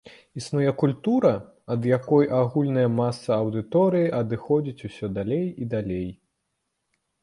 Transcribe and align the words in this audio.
Існуе 0.39 0.71
культура, 0.83 1.33
ад 1.75 1.85
якой 1.97 2.31
агульная 2.39 2.87
маса 3.03 3.29
аўдыторыі 3.41 4.11
адыходзіць 4.23 4.85
усё 4.93 5.15
далей 5.23 5.47
і 5.61 5.73
далей. 5.79 6.09